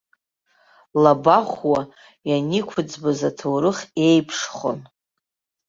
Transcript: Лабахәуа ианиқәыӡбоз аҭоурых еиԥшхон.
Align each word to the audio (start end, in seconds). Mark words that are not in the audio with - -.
Лабахәуа 1.01 1.79
ианиқәыӡбоз 2.29 3.19
аҭоурых 3.29 3.77
еиԥшхон. 4.07 4.79